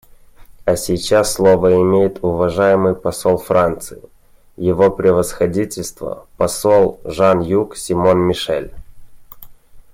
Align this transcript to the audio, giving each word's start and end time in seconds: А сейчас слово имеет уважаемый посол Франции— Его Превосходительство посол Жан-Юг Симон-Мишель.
А 0.65 0.75
сейчас 0.77 1.31
слово 1.33 1.75
имеет 1.79 2.23
уважаемый 2.23 2.95
посол 2.95 3.37
Франции— 3.37 4.01
Его 4.57 4.89
Превосходительство 4.89 6.25
посол 6.37 6.99
Жан-Юг 7.05 7.77
Симон-Мишель. 7.77 8.73